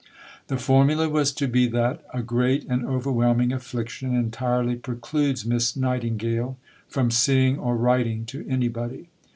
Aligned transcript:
The 0.47 0.57
formula 0.57 1.07
was 1.09 1.31
to 1.33 1.47
be 1.47 1.67
that 1.67 2.03
"a 2.11 2.23
great 2.23 2.65
and 2.67 2.83
overwhelming 2.83 3.53
affliction 3.53 4.15
entirely 4.15 4.75
precludes 4.75 5.45
Miss 5.45 5.75
Nightingale" 5.75 6.57
from 6.87 7.11
seeing 7.11 7.59
or 7.59 7.77
writing 7.77 8.25
to 8.25 8.43
anybody. 8.49 9.09